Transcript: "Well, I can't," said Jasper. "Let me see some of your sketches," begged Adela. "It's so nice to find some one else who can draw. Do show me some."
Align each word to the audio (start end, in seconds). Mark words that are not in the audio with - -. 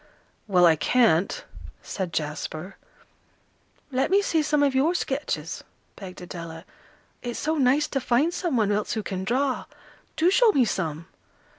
"Well, 0.47 0.65
I 0.65 0.75
can't," 0.77 1.45
said 1.83 2.11
Jasper. 2.11 2.75
"Let 3.91 4.09
me 4.09 4.23
see 4.23 4.41
some 4.41 4.63
of 4.63 4.73
your 4.73 4.95
sketches," 4.95 5.63
begged 5.95 6.21
Adela. 6.21 6.65
"It's 7.21 7.37
so 7.37 7.57
nice 7.59 7.87
to 7.89 7.99
find 8.01 8.33
some 8.33 8.57
one 8.57 8.71
else 8.71 8.93
who 8.93 9.03
can 9.03 9.23
draw. 9.23 9.65
Do 10.15 10.31
show 10.31 10.51
me 10.53 10.65
some." 10.65 11.05